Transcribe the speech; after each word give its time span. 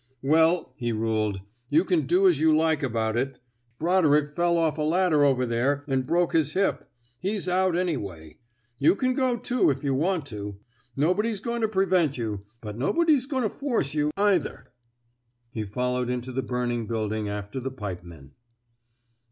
'* 0.19 0.21
Well," 0.39 0.73
he 0.77 0.91
ruled,'' 0.91 1.41
you 1.69 1.85
can 1.85 2.07
do 2.07 2.27
as 2.27 2.39
you 2.39 2.57
like 2.57 2.81
about 2.81 3.15
it. 3.15 3.37
Brodrick 3.77 4.35
fell 4.35 4.57
off 4.57 4.79
a 4.79 4.81
ladder 4.81 5.23
over 5.23 5.45
there, 5.45 5.83
and 5.87 6.07
broke 6.07 6.33
his 6.33 6.53
hip. 6.53 6.89
He's 7.19 7.47
out 7.47 7.75
anyway. 7.75 8.39
You 8.79 8.95
can 8.95 9.13
go, 9.13 9.37
too, 9.37 9.69
if 9.69 9.83
you 9.83 9.93
want 9.93 10.25
to. 10.25 10.57
Nobody's 10.95 11.39
going 11.39 11.61
to 11.61 11.67
prevent 11.67 12.17
you, 12.17 12.47
but 12.61 12.79
nobody's 12.79 13.27
going 13.27 13.43
to 13.43 13.55
force 13.55 13.93
you, 13.93 14.09
either." 14.17 14.71
He 15.51 15.65
followed 15.65 16.09
into 16.09 16.31
the 16.31 16.41
burning 16.41 16.87
building 16.87 17.29
after 17.29 17.59
the 17.59 17.69
pipemen. 17.71 18.31